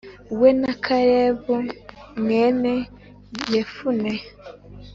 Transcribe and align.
we, 0.39 0.49
na 0.61 0.73
Kalebu 0.83 1.55
mwene 2.21 2.73
Yefune, 3.53 4.11